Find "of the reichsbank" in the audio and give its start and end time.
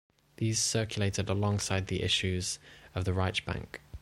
2.95-3.81